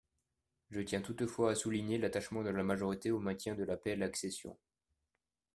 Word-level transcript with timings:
Je 0.71 0.81
tiens 0.81 1.03
toutefois 1.03 1.51
à 1.51 1.55
souligner 1.55 1.99
l’attachement 1.99 2.41
de 2.41 2.49
la 2.49 2.63
majorité 2.63 3.11
au 3.11 3.19
maintien 3.19 3.53
de 3.53 3.63
l’APL 3.63 4.01
accession. 4.01 4.57